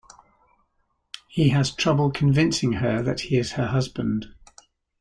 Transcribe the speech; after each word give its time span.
He 1.27 1.49
has 1.49 1.69
trouble 1.69 2.09
convincing 2.09 2.73
her 2.73 3.03
that 3.03 3.19
he 3.19 3.37
is 3.37 3.51
her 3.51 3.67
husband. 3.67 4.33